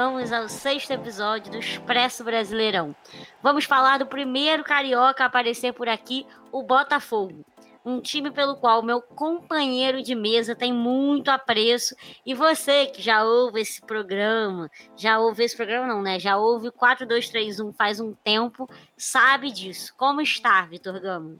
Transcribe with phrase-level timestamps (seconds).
[0.00, 2.96] chegamos ao sexto episódio do Expresso Brasileirão.
[3.42, 7.44] Vamos falar do primeiro carioca a aparecer por aqui, o Botafogo.
[7.84, 11.94] Um time pelo qual meu companheiro de mesa tem muito apreço.
[12.24, 16.18] E você que já ouve esse programa, já ouve esse programa, não, né?
[16.18, 19.92] Já ouve 4231 faz um tempo, sabe disso.
[19.98, 21.38] Como está, Vitor Gamo?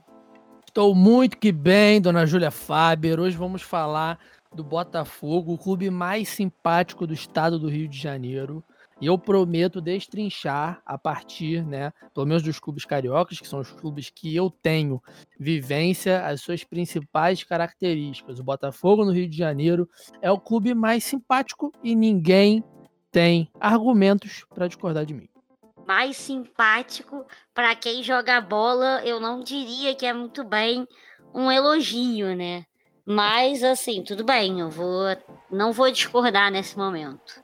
[0.67, 3.19] Estou muito que bem, dona Júlia Faber.
[3.19, 4.19] Hoje vamos falar
[4.53, 8.63] do Botafogo, o clube mais simpático do estado do Rio de Janeiro.
[8.99, 13.71] E eu prometo destrinchar a partir, né, pelo menos dos clubes cariocas, que são os
[13.71, 15.01] clubes que eu tenho
[15.39, 18.39] vivência, as suas principais características.
[18.39, 19.89] O Botafogo no Rio de Janeiro
[20.21, 22.63] é o clube mais simpático e ninguém
[23.11, 25.27] tem argumentos para discordar de mim.
[25.87, 30.87] Mais simpático para quem joga bola, eu não diria que é muito bem
[31.33, 32.65] um elogio, né?
[33.13, 35.03] Mas assim, tudo bem, eu vou
[35.51, 37.43] não vou discordar nesse momento.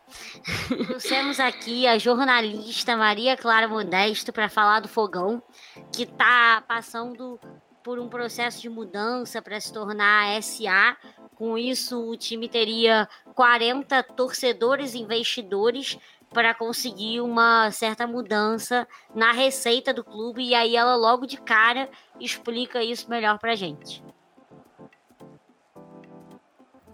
[0.88, 5.44] Trouxemos aqui a jornalista Maria Clara Modesto para falar do Fogão,
[5.92, 7.38] que está passando
[7.84, 10.95] por um processo de mudança para se tornar SA.
[11.36, 19.94] Com isso, o time teria 40 torcedores investidores para conseguir uma certa mudança na receita
[19.94, 21.90] do clube e aí ela logo de cara
[22.22, 24.07] explica isso melhor para gente.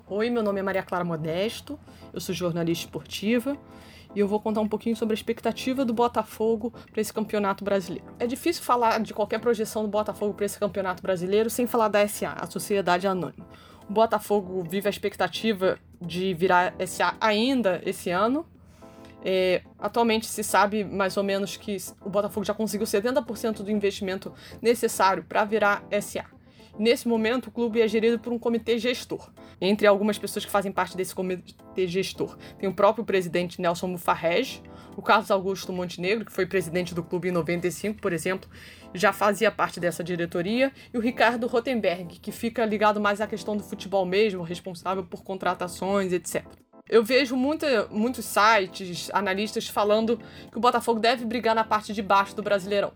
[0.10, 1.80] Oi, meu nome é Maria Clara Modesto,
[2.12, 3.58] eu sou jornalista esportiva
[4.14, 8.06] e eu vou contar um pouquinho sobre a expectativa do Botafogo para esse campeonato brasileiro.
[8.20, 12.06] É difícil falar de qualquer projeção do Botafogo para esse campeonato brasileiro sem falar da
[12.06, 13.48] SA, a Sociedade Anônima.
[13.90, 18.46] O Botafogo vive a expectativa de virar SA ainda esse ano.
[19.24, 24.34] É, atualmente se sabe mais ou menos que o Botafogo já conseguiu 70% do investimento
[24.62, 26.33] necessário para virar SA.
[26.78, 29.32] Nesse momento, o clube é gerido por um comitê gestor.
[29.62, 34.62] Entre algumas pessoas que fazem parte desse comitê gestor, tem o próprio presidente Nelson Mufarrej,
[34.96, 38.50] o Carlos Augusto Montenegro, que foi presidente do clube em 95, por exemplo,
[38.94, 43.56] já fazia parte dessa diretoria, e o Ricardo Rotenberg, que fica ligado mais à questão
[43.56, 46.44] do futebol mesmo, responsável por contratações, etc.
[46.90, 50.20] Eu vejo muita, muitos sites, analistas falando
[50.52, 52.94] que o Botafogo deve brigar na parte de baixo do Brasileirão.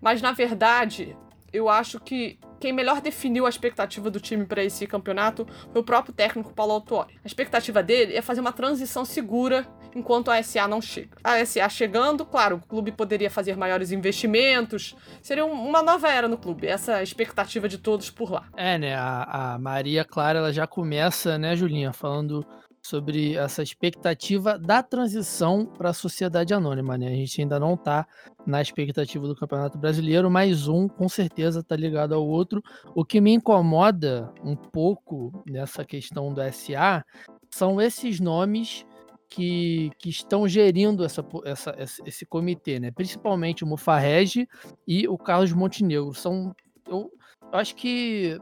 [0.00, 1.16] Mas, na verdade,
[1.52, 5.84] eu acho que quem melhor definiu a expectativa do time para esse campeonato foi o
[5.84, 7.18] próprio técnico Paulo Autuori.
[7.24, 11.16] A expectativa dele é fazer uma transição segura enquanto a SA não chega.
[11.24, 16.38] A SA chegando, claro, o clube poderia fazer maiores investimentos, seria uma nova era no
[16.38, 18.44] clube, essa é a expectativa de todos por lá.
[18.56, 22.46] É, né, a, a Maria Clara, ela já começa, né, Julinha, falando
[22.82, 27.06] sobre essa expectativa da transição para a sociedade anônima, né?
[27.06, 28.06] A gente ainda não está
[28.44, 32.62] na expectativa do Campeonato Brasileiro, mas um com certeza está ligado ao outro.
[32.94, 37.04] O que me incomoda um pouco nessa questão do SA
[37.50, 38.84] são esses nomes
[39.28, 42.90] que, que estão gerindo essa, essa, esse comitê, né?
[42.90, 44.48] Principalmente o Mufarrege
[44.86, 46.12] e o Carlos Montenegro.
[46.14, 46.54] São,
[46.86, 47.10] eu,
[47.52, 48.38] eu acho que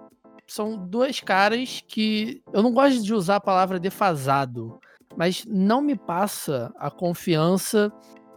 [0.50, 4.81] são dois caras que eu não gosto de usar a palavra defasado,
[5.16, 7.93] mas não me passa a confiança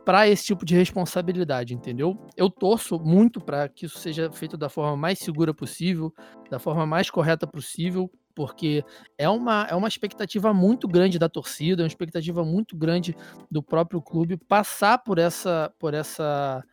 [0.06, 2.16] para esse tipo de responsabilidade, entendeu?
[2.38, 6.14] Eu torço muito para que isso seja feito da forma mais segura possível,
[6.52, 8.84] da forma mais correta possível, porque
[9.18, 13.16] é uma, é uma expectativa muito grande da torcida, é uma expectativa muito grande
[13.50, 16.64] do próprio clube passar por essa por essa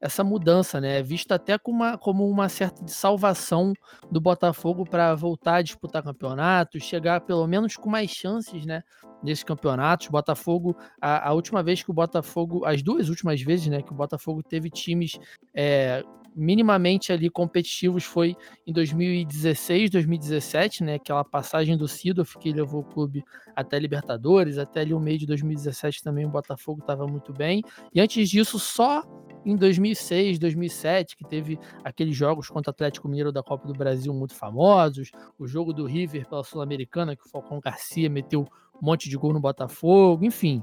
[0.00, 0.98] essa mudança, né?
[0.98, 3.72] É vista até como uma, como uma certa de salvação
[4.10, 8.82] do Botafogo para voltar a disputar campeonatos, chegar pelo menos com mais chances, né?
[9.22, 10.08] Nesses campeonatos.
[10.08, 13.82] O Botafogo, a, a, última vez que o Botafogo, as duas últimas vezes, né?
[13.82, 15.18] Que o Botafogo teve times
[15.54, 16.04] é,
[16.38, 20.94] minimamente ali competitivos foi em 2016, 2017, né?
[20.94, 23.24] Aquela passagem do Sidoff que levou o clube
[23.56, 27.62] até Libertadores, até ali o meio de 2017 também o Botafogo estava muito bem.
[27.92, 29.02] E antes disso, só
[29.44, 34.12] em 2006, 2007, que teve aqueles jogos contra o Atlético Mineiro da Copa do Brasil
[34.12, 38.42] muito famosos, o jogo do River pela Sul-Americana, que o Falcão Garcia meteu
[38.80, 40.62] um monte de gol no Botafogo, enfim.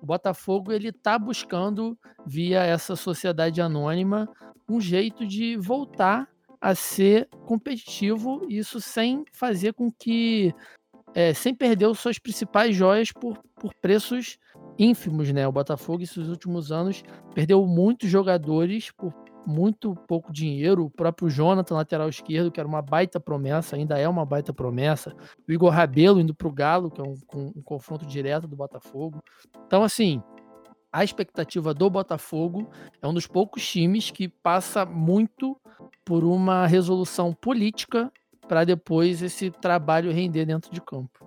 [0.00, 4.28] O Botafogo ele está buscando via essa sociedade anônima
[4.68, 6.28] um jeito de voltar
[6.60, 10.54] a ser competitivo, isso sem fazer com que
[11.14, 14.38] é, sem perder as suas principais joias por, por preços
[14.78, 15.46] ínfimos, né?
[15.46, 17.02] O Botafogo, esses últimos anos,
[17.34, 19.12] perdeu muitos jogadores por
[19.46, 20.84] muito pouco dinheiro.
[20.86, 25.14] O próprio Jonathan, lateral esquerdo, que era uma baita promessa, ainda é uma baita promessa.
[25.48, 28.56] O Igor Rabelo indo para o Galo, que é um, um, um confronto direto do
[28.56, 29.22] Botafogo.
[29.66, 30.22] Então, assim,
[30.92, 32.70] a expectativa do Botafogo
[33.02, 35.60] é um dos poucos times que passa muito
[36.04, 38.12] por uma resolução política
[38.46, 41.23] para depois esse trabalho render dentro de campo.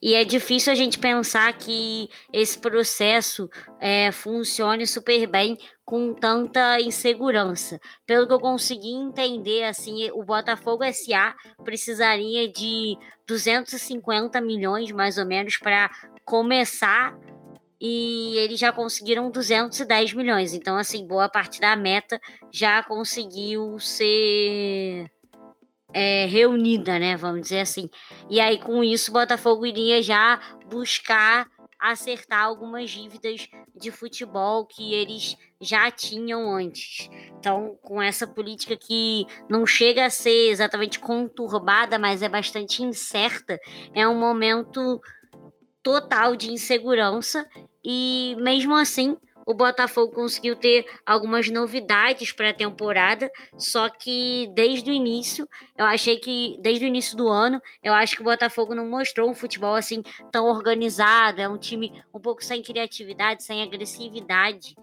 [0.00, 3.48] E é difícil a gente pensar que esse processo
[3.80, 7.80] é, funcione super bem com tanta insegurança.
[8.06, 11.34] Pelo que eu consegui entender, assim, o Botafogo SA
[11.64, 12.96] precisaria de
[13.26, 15.90] 250 milhões, mais ou menos, para
[16.24, 17.16] começar
[17.80, 20.54] e eles já conseguiram 210 milhões.
[20.54, 22.20] Então, assim, boa parte da meta
[22.50, 25.10] já conseguiu ser
[25.98, 27.16] é, reunida, né?
[27.16, 27.88] Vamos dizer assim.
[28.28, 31.48] E aí, com isso, o Botafogo iria já buscar
[31.80, 37.08] acertar algumas dívidas de futebol que eles já tinham antes.
[37.38, 43.58] Então, com essa política que não chega a ser exatamente conturbada, mas é bastante incerta,
[43.94, 45.00] é um momento
[45.82, 47.46] total de insegurança
[47.82, 49.16] e mesmo assim
[49.46, 55.48] o Botafogo conseguiu ter algumas novidades para a temporada, só que desde o início,
[55.78, 59.30] eu achei que desde o início do ano, eu acho que o Botafogo não mostrou
[59.30, 60.02] um futebol assim
[60.32, 64.74] tão organizado, é um time um pouco sem criatividade, sem agressividade.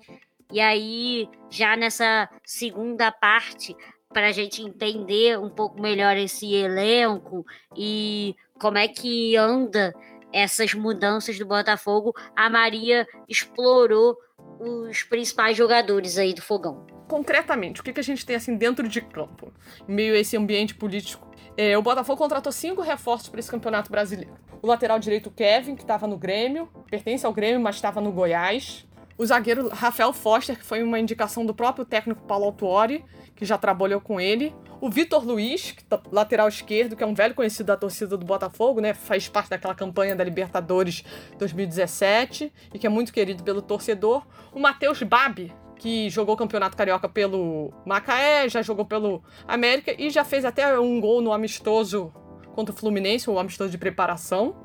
[0.49, 3.75] E aí, já nessa segunda parte,
[4.13, 7.45] para a gente entender um pouco melhor esse elenco
[7.75, 9.93] e como é que anda
[10.31, 14.17] essas mudanças do Botafogo, a Maria explorou
[14.59, 16.85] os principais jogadores aí do Fogão.
[17.07, 19.51] Concretamente, o que, que a gente tem assim dentro de campo,
[19.87, 21.29] em meio a esse ambiente político?
[21.55, 24.33] É, o Botafogo contratou cinco reforços para esse campeonato brasileiro.
[24.61, 28.87] O lateral direito Kevin, que estava no Grêmio, pertence ao Grêmio, mas estava no Goiás.
[29.17, 33.05] O zagueiro Rafael Foster, que foi uma indicação do próprio técnico Paulo Autuori,
[33.35, 34.53] que já trabalhou com ele.
[34.81, 38.81] O Vitor Luiz, tá, lateral esquerdo, que é um velho conhecido da torcida do Botafogo,
[38.81, 38.93] né?
[38.93, 41.03] Faz parte daquela campanha da Libertadores
[41.37, 44.25] 2017 e que é muito querido pelo torcedor.
[44.51, 50.09] O Matheus Babi, que jogou o Campeonato Carioca pelo Macaé, já jogou pelo América e
[50.09, 52.13] já fez até um gol no amistoso
[52.55, 54.55] contra o Fluminense, um amistoso de preparação.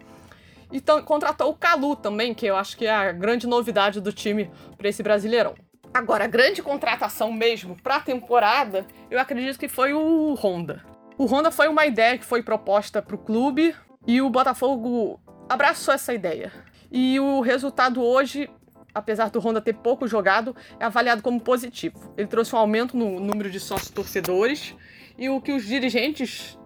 [0.70, 4.50] E contratou o Calu também, que eu acho que é a grande novidade do time
[4.76, 5.54] para esse Brasileirão.
[5.92, 10.84] Agora, a grande contratação mesmo para a temporada, eu acredito que foi o Honda.
[11.16, 13.74] O Honda foi uma ideia que foi proposta para o clube
[14.06, 16.52] e o Botafogo abraçou essa ideia.
[16.92, 18.48] E o resultado hoje,
[18.94, 22.12] apesar do Honda ter pouco jogado, é avaliado como positivo.
[22.16, 24.74] Ele trouxe um aumento no número de sócios torcedores
[25.18, 26.58] e o que os dirigentes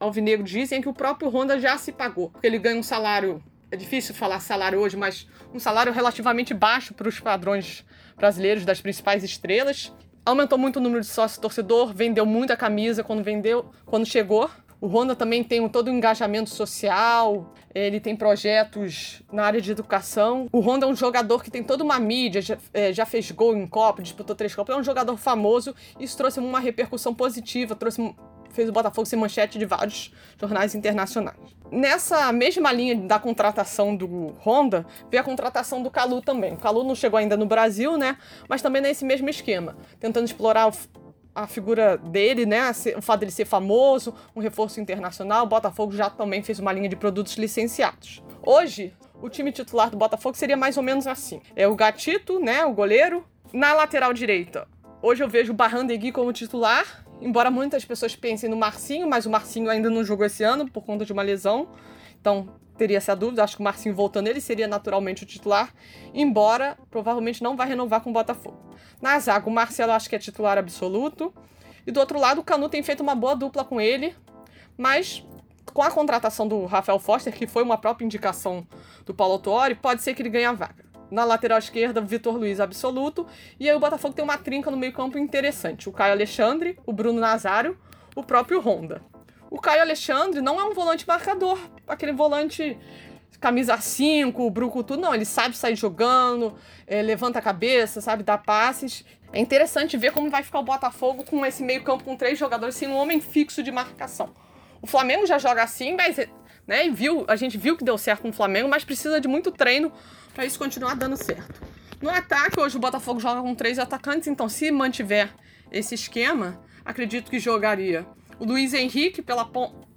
[0.00, 3.42] alvinegros dizem é que o próprio Honda já se pagou, porque ele ganha um salário
[3.70, 7.84] é difícil falar salário hoje, mas um salário relativamente baixo para os padrões
[8.16, 9.92] brasileiros das principais estrelas.
[10.24, 14.50] Aumentou muito o número de sócios torcedor, vendeu muita camisa quando vendeu, quando chegou.
[14.80, 20.46] O Honda também tem todo o engajamento social, ele tem projetos na área de educação.
[20.52, 23.56] O Honda é um jogador que tem toda uma mídia, já, é, já fez gol
[23.56, 25.74] em Copa, disputou três Copas, é um jogador famoso.
[25.98, 28.14] Isso trouxe uma repercussão positiva, trouxe
[28.50, 31.36] fez o Botafogo ser manchete de vários jornais internacionais.
[31.70, 36.54] Nessa mesma linha da contratação do Honda, veio a contratação do Calu também.
[36.54, 38.16] O Calu não chegou ainda no Brasil, né?
[38.48, 40.72] Mas também nesse mesmo esquema, tentando explorar
[41.34, 42.70] a figura dele, né?
[42.96, 45.44] O fato dele ser famoso, um reforço internacional.
[45.44, 48.22] O Botafogo já também fez uma linha de produtos licenciados.
[48.42, 52.64] Hoje, o time titular do Botafogo seria mais ou menos assim: é o Gatito, né?
[52.64, 53.24] O goleiro.
[53.50, 54.68] Na lateral direita,
[55.00, 59.30] hoje eu vejo o Barrandegui como titular Embora muitas pessoas pensem no Marcinho, mas o
[59.30, 61.68] Marcinho ainda não jogou esse ano por conta de uma lesão.
[62.20, 63.42] Então teria essa dúvida.
[63.42, 65.74] Acho que o Marcinho voltando, ele seria naturalmente o titular.
[66.14, 68.58] Embora provavelmente não vai renovar com o Botafogo.
[69.02, 71.34] Na zaga, o Marcelo acho que é titular absoluto.
[71.86, 74.14] E do outro lado, o Canu tem feito uma boa dupla com ele.
[74.76, 75.24] Mas
[75.72, 78.66] com a contratação do Rafael Foster, que foi uma própria indicação
[79.04, 80.87] do Paulo Tuori, pode ser que ele ganhe a vaga.
[81.10, 83.26] Na lateral esquerda, Vitor Luiz absoluto.
[83.58, 85.88] E aí o Botafogo tem uma trinca no meio-campo interessante.
[85.88, 87.78] O Caio Alexandre, o Bruno Nazário,
[88.14, 89.02] o próprio Honda.
[89.50, 92.76] O Caio Alexandre não é um volante marcador, aquele volante
[93.40, 96.54] camisa 5, o brucutu, não, ele sabe sair jogando,
[96.86, 99.04] é, levanta a cabeça, sabe dar passes.
[99.32, 102.88] É interessante ver como vai ficar o Botafogo com esse meio-campo com três jogadores sem
[102.88, 104.34] um homem fixo de marcação.
[104.80, 106.18] O Flamengo já joga assim, mas
[106.68, 109.26] né, e viu, a gente viu que deu certo com o Flamengo, mas precisa de
[109.26, 109.90] muito treino
[110.34, 111.60] para isso continuar dando certo.
[112.00, 115.30] No ataque, hoje o Botafogo joga com três atacantes, então se mantiver
[115.72, 118.06] esse esquema, acredito que jogaria
[118.38, 119.50] o Luiz Henrique pela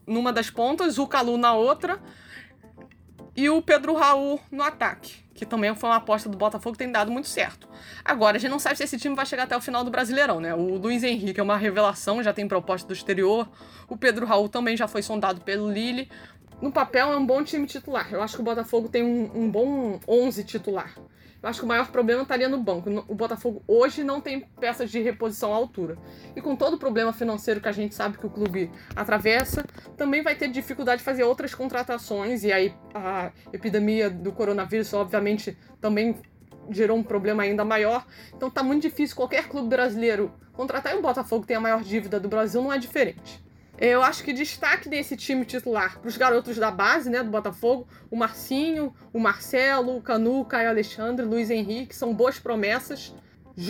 [0.08, 2.02] numa das pontas, o Calu na outra
[3.36, 7.12] e o Pedro Raul no ataque, que também foi uma aposta do Botafogo tem dado
[7.12, 7.70] muito certo.
[8.04, 10.40] Agora, a gente não sabe se esse time vai chegar até o final do Brasileirão,
[10.40, 10.54] né?
[10.54, 13.48] O Luiz Henrique é uma revelação, já tem proposta do exterior.
[13.88, 16.10] O Pedro Raul também já foi sondado pelo Lille
[16.62, 18.14] no papel é um bom time titular.
[18.14, 20.96] Eu acho que o Botafogo tem um, um bom 11 titular.
[21.42, 22.88] Eu acho que o maior problema estaria no banco.
[23.08, 25.98] O Botafogo hoje não tem peças de reposição à altura.
[26.36, 29.66] E com todo o problema financeiro que a gente sabe que o clube atravessa,
[29.98, 32.44] também vai ter dificuldade de fazer outras contratações.
[32.44, 36.16] E aí a epidemia do coronavírus, obviamente, também
[36.70, 38.06] gerou um problema ainda maior.
[38.36, 40.94] Então tá muito difícil qualquer clube brasileiro contratar.
[40.94, 43.44] E o Botafogo tem a maior dívida do Brasil, não é diferente.
[43.82, 47.88] Eu acho que destaque desse time titular para os garotos da base, né, do Botafogo,
[48.12, 53.12] o Marcinho, o Marcelo, o Canu, o Caio Alexandre, Luiz Henrique, são boas promessas,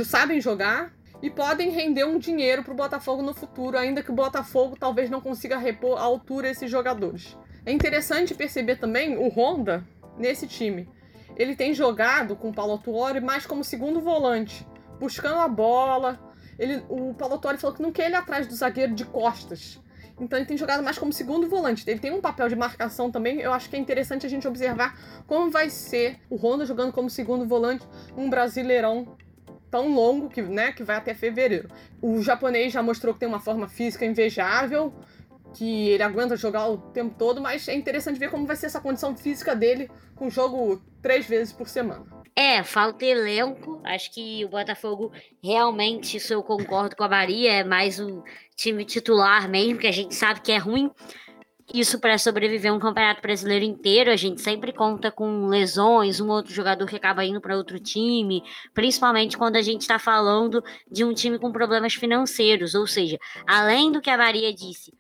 [0.04, 0.92] sabem jogar
[1.22, 5.10] e podem render um dinheiro para o Botafogo no futuro, ainda que o Botafogo talvez
[5.10, 7.38] não consiga repor à altura esses jogadores.
[7.66, 9.82] É interessante perceber também o Honda
[10.18, 10.90] nesse time.
[11.38, 14.68] Ele tem jogado com o Paulo Tuori mais como segundo volante,
[15.00, 16.20] buscando a bola.
[16.60, 19.80] Ele, o Paulo Tuori falou que não quer ele atrás do zagueiro de costas
[20.22, 21.84] então ele tem jogado mais como segundo volante.
[21.90, 23.40] Ele tem um papel de marcação também.
[23.40, 27.10] Eu acho que é interessante a gente observar como vai ser o Honda jogando como
[27.10, 27.84] segundo volante
[28.16, 29.18] um brasileirão
[29.72, 31.70] tão longo que, né, que vai até fevereiro.
[32.00, 34.94] O japonês já mostrou que tem uma forma física invejável,
[35.54, 38.82] que ele aguenta jogar o tempo todo, mas é interessante ver como vai ser essa
[38.82, 42.06] condição física dele com jogo três vezes por semana.
[42.36, 43.82] É, falta elenco.
[43.84, 45.12] Acho que o Botafogo
[45.44, 48.24] realmente, isso eu concordo com a Maria, é mais o
[48.56, 50.90] time titular mesmo, que a gente sabe que é ruim.
[51.74, 56.54] Isso para sobreviver um campeonato brasileiro inteiro, a gente sempre conta com lesões, um outro
[56.54, 58.44] jogador que acaba indo para outro time,
[58.74, 62.76] principalmente quando a gente está falando de um time com problemas financeiros.
[62.76, 63.18] Ou seja,
[63.48, 64.92] além do que a Maria disse,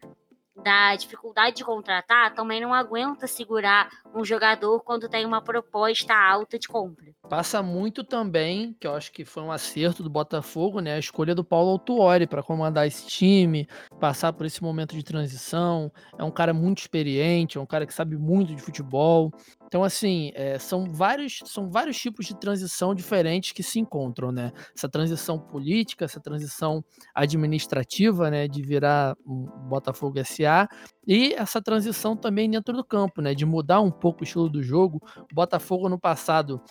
[0.61, 6.57] da dificuldade de contratar, também não aguenta segurar um jogador quando tem uma proposta alta
[6.57, 7.13] de compra.
[7.31, 10.95] Passa muito também, que eu acho que foi um acerto do Botafogo, né?
[10.95, 13.69] A escolha do Paulo Autuori para comandar esse time,
[14.01, 15.89] passar por esse momento de transição.
[16.17, 19.31] É um cara muito experiente, é um cara que sabe muito de futebol.
[19.65, 24.51] Então, assim, é, são, vários, são vários tipos de transição diferentes que se encontram, né?
[24.75, 26.83] Essa transição política, essa transição
[27.15, 28.49] administrativa, né?
[28.49, 30.67] De virar um Botafogo SA,
[31.07, 33.33] e essa transição também dentro do campo, né?
[33.33, 35.01] De mudar um pouco o estilo do jogo.
[35.31, 36.61] O Botafogo, no passado,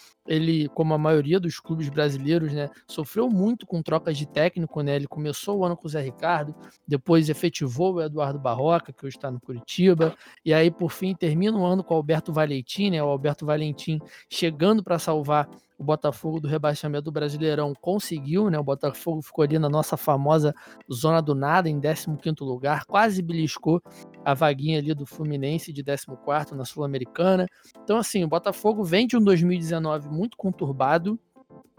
[0.50, 2.68] ele, como a maioria dos clubes brasileiros, né?
[2.86, 4.96] Sofreu muito com trocas de técnico, né?
[4.96, 6.54] Ele começou o ano com o Zé Ricardo,
[6.86, 10.14] depois efetivou o Eduardo Barroca, que hoje está no Curitiba,
[10.44, 13.02] e aí, por fim, termina o ano com o Alberto Valentim, né?
[13.02, 15.48] O Alberto Valentim chegando para salvar
[15.80, 18.58] o Botafogo do rebaixamento do Brasileirão conseguiu, né?
[18.58, 20.54] O Botafogo ficou ali na nossa famosa
[20.92, 23.80] zona do nada, em 15º lugar, quase beliscou
[24.22, 27.46] a vaguinha ali do Fluminense de 14º na Sul-Americana.
[27.82, 31.18] Então, assim, o Botafogo vem de um 2019 muito conturbado,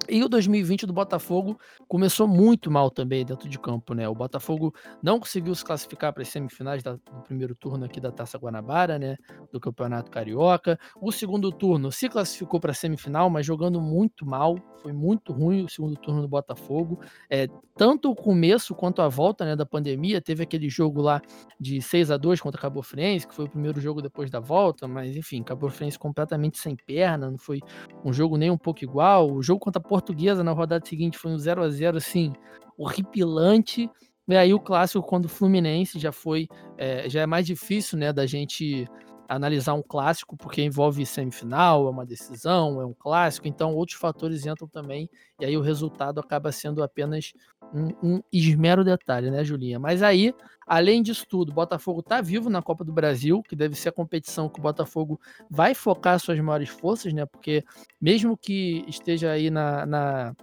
[0.10, 4.08] e o 2020 do Botafogo começou muito mal também dentro de campo, né?
[4.08, 8.12] O Botafogo não conseguiu se classificar para as semifinais da, do primeiro turno aqui da
[8.12, 9.18] Taça Guanabara, né?
[9.52, 10.80] Do Campeonato Carioca.
[11.02, 14.56] O segundo turno se classificou para a semifinal, mas jogando muito mal.
[14.82, 17.00] Foi muito ruim o segundo turno do Botafogo.
[17.30, 20.22] É, tanto o começo quanto a volta né, da pandemia.
[20.22, 21.22] Teve aquele jogo lá
[21.60, 24.88] de 6 a 2 contra Cabo Friense, que foi o primeiro jogo depois da volta,
[24.88, 27.60] mas enfim, Cabo Friense completamente sem perna, não foi
[28.04, 29.32] um jogo nem um pouco igual.
[29.32, 32.32] O jogo contra Portuguesa na rodada seguinte foi um 0 a 0 assim,
[32.78, 33.90] horripilante.
[34.26, 38.14] E aí o clássico quando o Fluminense já foi, é, já é mais difícil, né,
[38.14, 38.88] da gente
[39.36, 44.46] analisar um clássico, porque envolve semifinal, é uma decisão, é um clássico, então outros fatores
[44.46, 45.10] entram também,
[45.40, 47.32] e aí o resultado acaba sendo apenas
[47.74, 49.80] um, um esmero detalhe, né, Julinha?
[49.80, 50.34] Mas aí,
[50.68, 54.50] além disso tudo, Botafogo está vivo na Copa do Brasil, que deve ser a competição
[54.50, 55.18] que o Botafogo
[55.50, 57.26] vai focar suas maiores forças, né?
[57.26, 57.64] Porque
[58.02, 60.36] mesmo que esteja aí na, na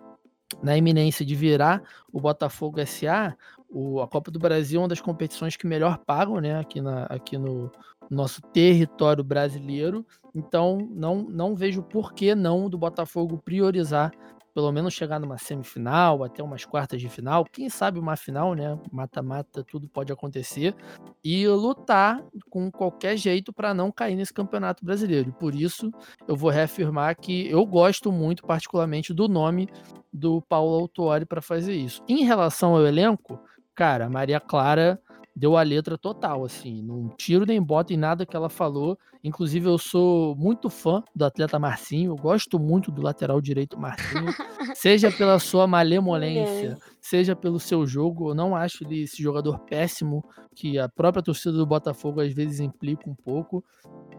[0.63, 3.37] na iminência de virar o Botafogo SA,
[3.69, 7.05] o, a Copa do Brasil é uma das competições que melhor pagam, né, aqui, na,
[7.05, 7.71] aqui no
[8.11, 10.07] nosso território brasileiro.
[10.35, 14.13] Então, não, não vejo por que não do Botafogo priorizar
[14.59, 18.77] pelo menos chegar numa semifinal, até umas quartas de final, quem sabe uma final, né?
[18.91, 20.75] Mata-mata, tudo pode acontecer.
[21.23, 22.21] E lutar
[22.51, 25.33] com qualquer jeito para não cair nesse campeonato brasileiro.
[25.33, 25.93] Por isso,
[26.27, 29.69] eu vou reafirmar que eu gosto muito, particularmente, do nome
[30.13, 32.03] do Paulo Autuori para fazer isso.
[32.09, 33.39] Em relação ao elenco,
[33.79, 35.01] cara, Maria Clara
[35.37, 38.99] deu a letra total, assim, não tiro nem boto em nada que ela falou.
[39.23, 44.35] Inclusive, eu sou muito fã do atleta Marcinho, eu gosto muito do lateral direito Marcinho,
[44.75, 48.31] seja pela sua malemolência, seja pelo seu jogo.
[48.31, 50.25] Eu não acho ele esse jogador péssimo
[50.57, 53.65] que a própria torcida do Botafogo às vezes implica um pouco.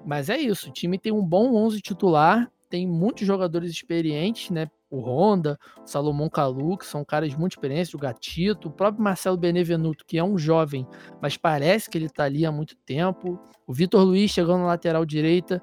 [0.05, 4.69] Mas é isso, o time tem um bom 11 titular, tem muitos jogadores experientes, né?
[4.89, 9.38] O Honda, o Salomão Calu, que são caras muito experientes, o Gatito, o próprio Marcelo
[9.38, 10.88] Benevenuto, que é um jovem,
[11.22, 15.05] mas parece que ele está ali há muito tempo, o Vitor Luiz chegando na lateral
[15.05, 15.62] direita.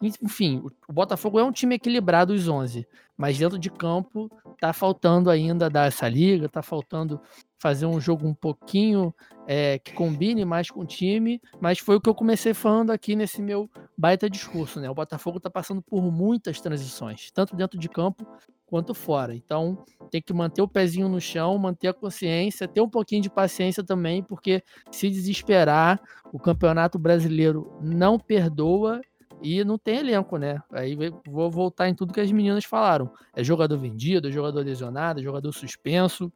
[0.00, 2.86] Enfim, o Botafogo é um time equilibrado, os 11.
[3.16, 7.20] Mas dentro de campo, tá faltando ainda dar essa liga, tá faltando
[7.64, 9.14] fazer um jogo um pouquinho
[9.46, 13.16] é, que combine mais com o time, mas foi o que eu comecei falando aqui
[13.16, 14.90] nesse meu baita discurso, né?
[14.90, 18.26] O Botafogo tá passando por muitas transições, tanto dentro de campo
[18.66, 19.34] quanto fora.
[19.34, 23.30] Então, tem que manter o pezinho no chão, manter a consciência, ter um pouquinho de
[23.30, 25.98] paciência também, porque se desesperar,
[26.34, 29.00] o Campeonato Brasileiro não perdoa
[29.42, 30.60] e não tem elenco, né?
[30.70, 30.94] Aí
[31.26, 33.10] vou voltar em tudo que as meninas falaram.
[33.34, 36.30] É jogador vendido, é jogador lesionado, é jogador suspenso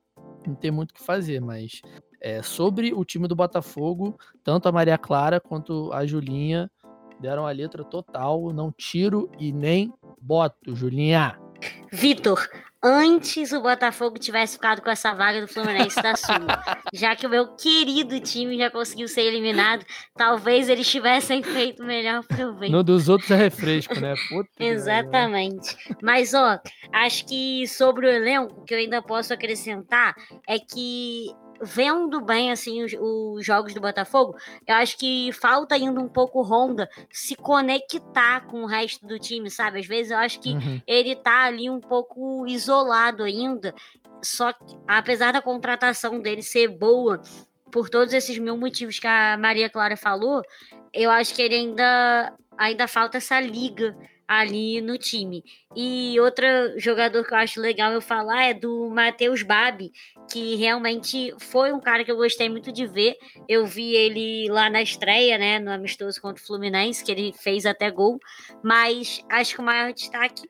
[0.47, 1.81] não tem muito o que fazer, mas
[2.21, 6.71] é, sobre o time do Botafogo, tanto a Maria Clara quanto a Julinha
[7.21, 11.39] deram a letra total, não tiro e nem boto, Julinha.
[11.93, 12.49] Vitor,
[12.83, 16.35] antes o Botafogo tivesse ficado com essa vaga do Fluminense da Sul,
[16.95, 19.85] já que o meu querido time já conseguiu ser eliminado,
[20.17, 22.73] talvez eles tivessem feito melhor proveito.
[22.73, 24.15] No dos outros é refresco, né?
[24.29, 25.77] Puta Exatamente.
[26.03, 26.59] Mas, ó,
[26.93, 30.15] acho que sobre o elenco, o que eu ainda posso acrescentar
[30.47, 31.27] é que
[31.61, 34.37] vendo bem assim os, os, jogos do Botafogo,
[34.67, 39.51] eu acho que falta ainda um pouco Honda se conectar com o resto do time,
[39.51, 39.81] sabe?
[39.81, 40.81] Às vezes eu acho que uhum.
[40.87, 43.75] ele tá ali um pouco isolado ainda.
[44.23, 47.23] Só que, apesar da contratação dele ser boa,
[47.71, 50.43] por todos esses mil motivos que a Maria Clara falou,
[50.93, 53.97] eu acho que ele ainda, ainda falta essa liga
[54.29, 55.43] ali no time.
[55.75, 56.45] E outro
[56.77, 59.91] jogador que eu acho legal eu falar é do Matheus Babi,
[60.31, 63.17] que realmente foi um cara que eu gostei muito de ver.
[63.49, 67.65] Eu vi ele lá na estreia, né, no amistoso contra o Fluminense, que ele fez
[67.65, 68.19] até gol,
[68.63, 70.43] mas acho que o maior destaque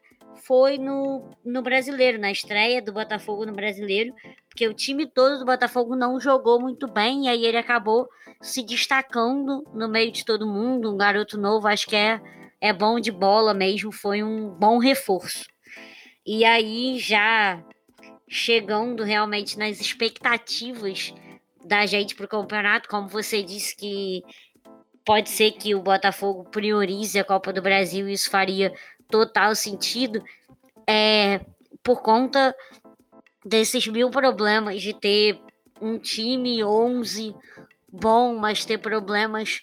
[0.44, 4.14] foi no, no brasileiro, na estreia do Botafogo no brasileiro,
[4.48, 8.08] porque o time todo do Botafogo não jogou muito bem, e aí ele acabou
[8.40, 10.92] se destacando no meio de todo mundo.
[10.92, 12.20] Um garoto novo, acho que é
[12.60, 15.44] é bom de bola mesmo, foi um bom reforço.
[16.26, 17.62] E aí, já
[18.28, 21.14] chegando realmente nas expectativas
[21.64, 24.22] da gente para o campeonato, como você disse que
[25.04, 28.72] pode ser que o Botafogo priorize a Copa do Brasil isso faria
[29.10, 30.22] total sentido,
[30.86, 31.40] é
[31.82, 32.54] por conta
[33.44, 35.40] desses mil problemas de ter
[35.80, 37.34] um time 11
[37.90, 39.62] bom, mas ter problemas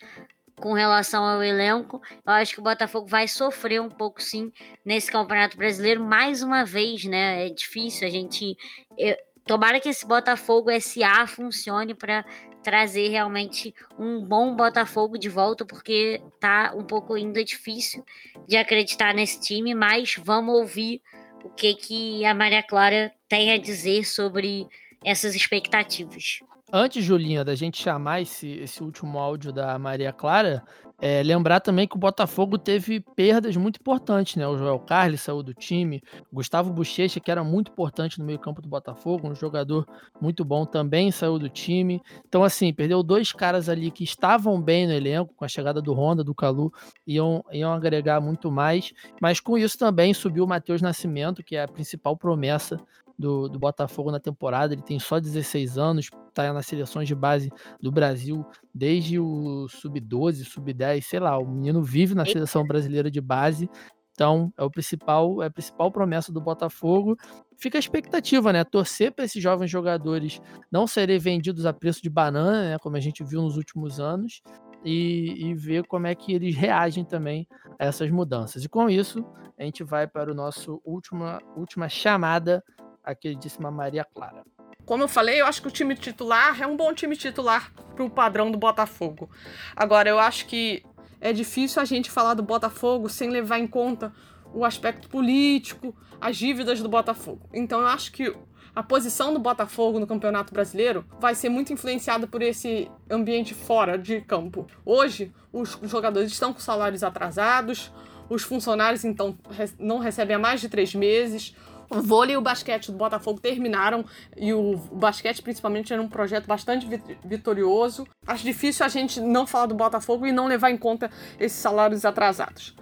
[0.56, 2.02] com relação ao elenco.
[2.26, 4.52] Eu acho que o Botafogo vai sofrer um pouco, sim,
[4.84, 7.48] nesse Campeonato Brasileiro, mais uma vez, né?
[7.48, 8.58] É difícil a gente.
[8.98, 9.16] Eu,
[9.46, 12.26] tomara que esse Botafogo SA funcione para
[12.64, 18.04] trazer realmente um bom Botafogo de volta, porque tá um pouco ainda difícil
[18.48, 21.02] de acreditar nesse time, mas vamos ouvir
[21.44, 24.68] o que, que a Maria Clara tem a dizer sobre
[25.04, 26.40] essas expectativas.
[26.78, 30.62] Antes, Julinha, da gente chamar esse, esse último áudio da Maria Clara,
[31.00, 34.46] é, lembrar também que o Botafogo teve perdas muito importantes, né?
[34.46, 38.68] O Joel Carlos saiu do time, Gustavo Bochecha, que era muito importante no meio-campo do
[38.68, 39.88] Botafogo, um jogador
[40.20, 42.02] muito bom, também saiu do time.
[42.28, 45.94] Então, assim, perdeu dois caras ali que estavam bem no elenco, com a chegada do
[45.94, 46.74] Honda, do Calu,
[47.08, 48.92] iam, iam agregar muito mais.
[49.22, 52.78] Mas com isso também subiu o Matheus Nascimento, que é a principal promessa
[53.18, 54.74] do, do Botafogo na temporada.
[54.74, 57.52] Ele tem só 16 anos, está nas seleções de base
[57.82, 61.38] do Brasil desde o sub-12, sub-10, sei lá.
[61.38, 63.70] O menino vive na seleção brasileira de base.
[64.12, 67.18] Então, é o principal, é a principal promessa do Botafogo.
[67.58, 68.64] Fica a expectativa, né?
[68.64, 72.78] Torcer para esses jovens jogadores não serem vendidos a preço de banana, né?
[72.80, 74.42] Como a gente viu nos últimos anos,
[74.86, 77.48] e, e, ver como é que eles reagem também
[77.80, 78.64] a essas mudanças.
[78.64, 79.26] E com isso,
[79.58, 82.64] a gente vai para o nosso última, última chamada
[83.06, 84.44] a queridíssima Maria Clara.
[84.86, 88.04] Como eu falei, eu acho que o time titular é um bom time titular para
[88.04, 89.30] o padrão do Botafogo.
[89.76, 90.84] Agora, eu acho que
[91.20, 94.14] é difícil a gente falar do Botafogo sem levar em conta
[94.54, 97.50] o aspecto político, as dívidas do Botafogo.
[97.54, 98.36] Então, eu acho que
[98.76, 103.98] a posição do Botafogo no Campeonato Brasileiro vai ser muito influenciada por esse ambiente fora
[103.98, 104.68] de campo.
[104.86, 107.92] Hoje, os jogadores estão com salários atrasados,
[108.30, 109.38] os funcionários então
[109.80, 111.56] não recebem há mais de três meses,
[111.90, 116.46] o vôlei e o basquete do Botafogo terminaram e o basquete, principalmente, era um projeto
[116.46, 116.88] bastante
[117.24, 118.08] vitorioso.
[118.26, 122.06] Acho difícil a gente não falar do Botafogo e não levar em conta esses salários
[122.06, 122.74] atrasados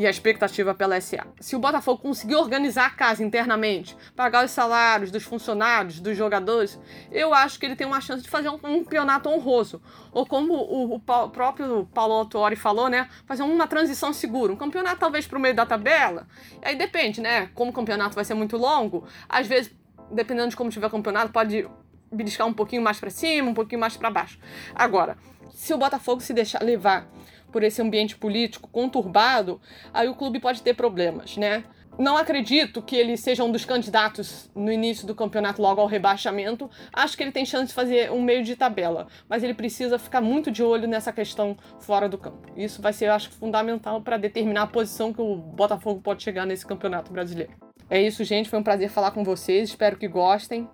[0.00, 1.26] e a expectativa pela SA.
[1.40, 6.80] Se o Botafogo conseguir organizar a casa internamente, pagar os salários dos funcionários, dos jogadores,
[7.12, 9.82] eu acho que ele tem uma chance de fazer um, um campeonato honroso.
[10.10, 13.10] Ou como o, o, o próprio Paulo Autori falou, né?
[13.26, 14.50] Fazer uma transição segura.
[14.50, 16.26] Um campeonato talvez para o meio da tabela.
[16.64, 17.50] E aí depende, né?
[17.54, 19.70] Como o campeonato vai ser muito longo, às vezes,
[20.10, 21.68] dependendo de como tiver o campeonato, pode
[22.10, 24.38] beliscar um pouquinho mais para cima, um pouquinho mais para baixo.
[24.74, 25.18] Agora,
[25.50, 27.06] se o Botafogo se deixar levar
[27.50, 29.60] por esse ambiente político conturbado,
[29.92, 31.64] aí o clube pode ter problemas, né?
[31.98, 36.70] Não acredito que ele seja um dos candidatos no início do campeonato logo ao rebaixamento.
[36.90, 40.22] Acho que ele tem chance de fazer um meio de tabela, mas ele precisa ficar
[40.22, 42.48] muito de olho nessa questão fora do campo.
[42.56, 46.64] Isso vai ser, acho, fundamental para determinar a posição que o Botafogo pode chegar nesse
[46.64, 47.52] campeonato brasileiro.
[47.90, 48.48] É isso, gente.
[48.48, 49.68] Foi um prazer falar com vocês.
[49.68, 50.66] Espero que gostem.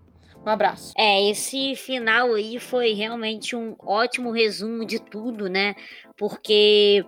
[0.47, 0.93] Um abraço.
[0.97, 5.75] É, esse final aí foi realmente um ótimo resumo de tudo, né?
[6.17, 7.05] Porque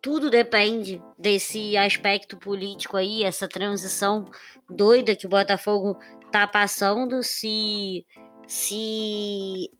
[0.00, 4.24] tudo depende desse aspecto político aí, essa transição
[4.70, 5.98] doida que o Botafogo
[6.30, 7.22] tá passando.
[7.22, 8.06] Se,
[8.46, 9.70] se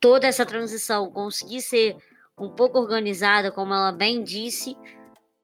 [0.00, 1.96] toda essa transição conseguir ser
[2.36, 4.76] um pouco organizada, como ela bem disse,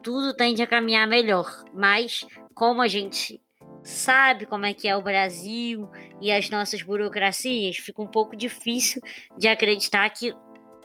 [0.02, 1.64] tudo tende a caminhar melhor.
[1.72, 3.40] Mas, como a gente
[3.86, 5.88] sabe como é que é o Brasil
[6.20, 9.00] e as nossas burocracias, fica um pouco difícil
[9.38, 10.34] de acreditar que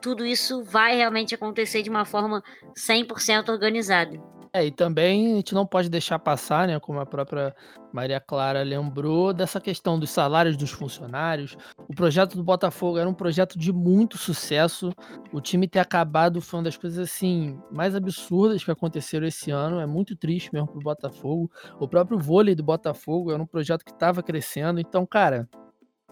[0.02, 2.44] tudo isso vai realmente acontecer de uma forma
[2.76, 4.20] 100% organizada.
[4.54, 7.56] É, e também a gente não pode deixar passar, né, como a própria
[7.94, 11.56] Maria Clara lembrou, dessa questão dos salários dos funcionários.
[11.88, 14.92] O projeto do Botafogo era um projeto de muito sucesso.
[15.32, 19.80] O time ter acabado foi uma das coisas assim mais absurdas que aconteceram esse ano.
[19.80, 21.50] É muito triste mesmo pro Botafogo.
[21.80, 24.82] O próprio vôlei do Botafogo era um projeto que estava crescendo.
[24.82, 25.48] Então, cara,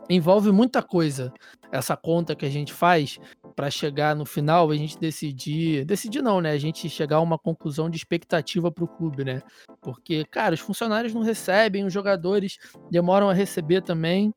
[0.10, 1.34] envolve muita coisa
[1.72, 3.20] essa conta que a gente faz
[3.56, 6.52] para chegar no final a gente decidir, decidir não, né?
[6.52, 9.42] A gente chegar a uma conclusão de expectativa para o clube, né?
[9.82, 12.58] Porque, cara, os funcionários não recebem, os jogadores
[12.90, 14.34] demoram a receber também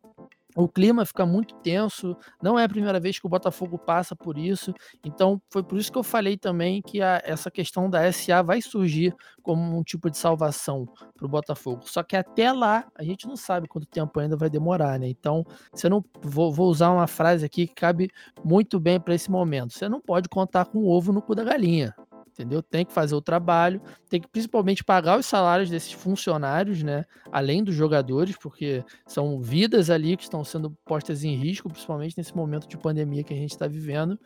[0.57, 4.37] o clima fica muito tenso, não é a primeira vez que o Botafogo passa por
[4.37, 8.43] isso, então foi por isso que eu falei também que a, essa questão da SA
[8.43, 10.87] vai surgir como um tipo de salvação
[11.17, 11.83] para o Botafogo.
[11.85, 15.09] Só que até lá a gente não sabe quanto tempo ainda vai demorar, né?
[15.09, 18.11] Então, você não vou, vou usar uma frase aqui que cabe
[18.45, 19.73] muito bem para esse momento.
[19.73, 21.95] Você não pode contar com o ovo no cu da galinha
[22.33, 22.63] entendeu?
[22.63, 27.05] Tem que fazer o trabalho, tem que principalmente pagar os salários desses funcionários, né?
[27.31, 32.35] Além dos jogadores, porque são vidas ali que estão sendo postas em risco, principalmente nesse
[32.35, 34.19] momento de pandemia que a gente está vivendo.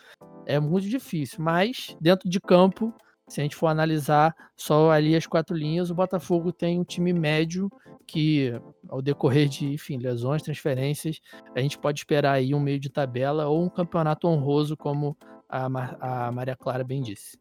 [0.47, 2.95] É muito difícil, mas dentro de campo,
[3.29, 7.13] se a gente for analisar só ali as quatro linhas, o Botafogo tem um time
[7.13, 7.69] médio
[8.07, 8.53] que,
[8.89, 11.21] ao decorrer de, enfim, lesões, transferências,
[11.55, 15.17] a gente pode esperar aí um meio de tabela ou um campeonato honroso, como
[15.49, 17.37] a, Mar a Maria Clara bem disse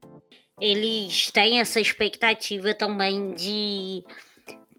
[0.60, 4.04] eles têm essa expectativa também de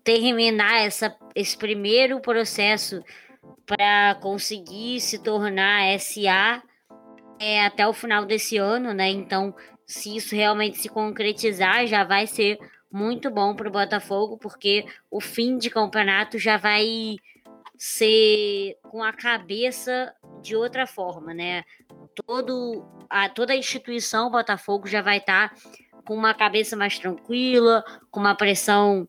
[0.03, 3.03] terminar essa, esse primeiro processo
[3.67, 6.63] para conseguir se tornar SA
[7.39, 9.09] é, até o final desse ano, né?
[9.09, 12.59] Então, se isso realmente se concretizar, já vai ser
[12.91, 17.17] muito bom para o Botafogo, porque o fim de campeonato já vai
[17.77, 21.65] ser com a cabeça de outra forma, né?
[22.25, 25.57] Todo a, toda a instituição Botafogo já vai estar tá
[26.05, 29.09] com uma cabeça mais tranquila, com uma pressão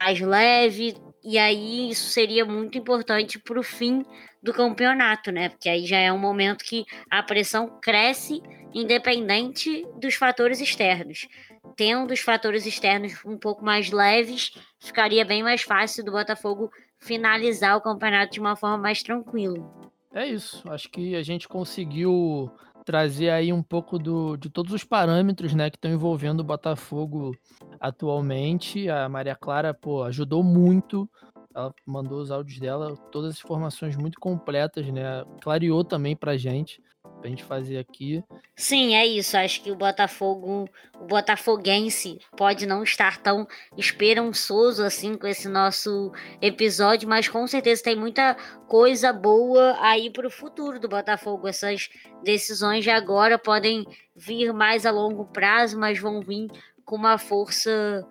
[0.00, 4.04] mais leve, e aí isso seria muito importante para o fim
[4.42, 5.50] do campeonato, né?
[5.50, 8.42] Porque aí já é um momento que a pressão cresce
[8.74, 11.28] independente dos fatores externos.
[11.76, 17.76] Tendo os fatores externos um pouco mais leves, ficaria bem mais fácil do Botafogo finalizar
[17.76, 19.91] o campeonato de uma forma mais tranquila.
[20.14, 20.62] É isso.
[20.70, 22.50] Acho que a gente conseguiu
[22.84, 27.34] trazer aí um pouco do, de todos os parâmetros né, que estão envolvendo o Botafogo
[27.80, 28.88] atualmente.
[28.88, 31.08] A Maria Clara pô, ajudou muito.
[31.54, 35.22] Ela mandou os áudios dela, todas as informações muito completas, né?
[35.42, 36.80] Clareou também pra gente
[37.22, 38.22] pra gente fazer aqui.
[38.56, 39.36] Sim, é isso.
[39.36, 40.68] Acho que o Botafogo,
[41.00, 43.46] o botafoguense pode não estar tão
[43.78, 48.34] esperançoso assim com esse nosso episódio, mas com certeza tem muita
[48.66, 51.46] coisa boa aí pro futuro do Botafogo.
[51.46, 51.88] Essas
[52.24, 56.48] decisões de agora podem vir mais a longo prazo, mas vão vir
[56.84, 58.04] com uma força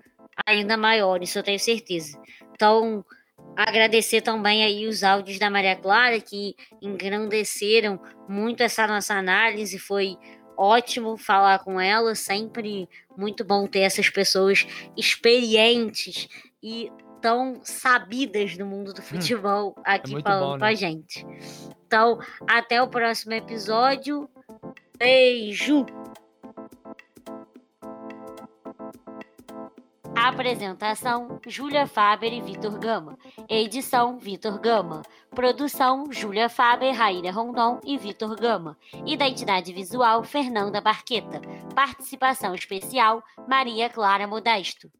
[0.47, 2.17] ainda maior, isso eu tenho certeza.
[2.53, 3.05] Então,
[3.55, 9.77] Agradecer também aí os áudios da Maria Clara que engrandeceram muito essa nossa análise.
[9.77, 10.17] Foi
[10.57, 12.87] ótimo falar com ela, sempre
[13.17, 16.27] muito bom ter essas pessoas experientes
[16.61, 20.59] e tão sabidas no mundo do hum, futebol aqui é falando bom, né?
[20.59, 21.25] com a gente.
[21.85, 24.29] Então, até o próximo episódio.
[24.97, 25.85] Beijo!
[30.23, 33.17] Apresentação: Júlia Faber e Vitor Gama.
[33.49, 35.01] Edição: Vitor Gama.
[35.31, 38.77] Produção: Júlia Faber, Raíra Rondon e Vitor Gama.
[39.03, 41.41] Identidade visual: Fernanda Barqueta.
[41.73, 44.91] Participação especial: Maria Clara Modesto.